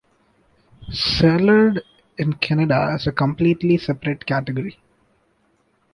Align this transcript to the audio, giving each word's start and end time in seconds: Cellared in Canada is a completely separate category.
Cellared 0.91 1.83
in 2.17 2.33
Canada 2.33 2.95
is 2.95 3.05
a 3.05 3.11
completely 3.11 3.77
separate 3.77 4.25
category. 4.25 4.79